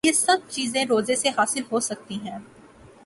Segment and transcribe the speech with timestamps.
[0.03, 2.37] یہ سب چیزیں روزے سے حاصل ہو سکتی ہیں